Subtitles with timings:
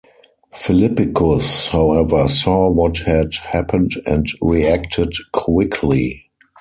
[0.51, 6.27] Philippicus, however, saw what had happened and reacted quickly.